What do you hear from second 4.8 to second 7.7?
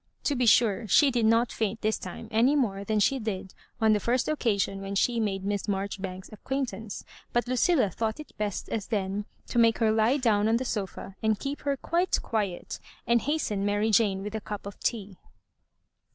when she made Miss Marjoribanks^s acquaintance; but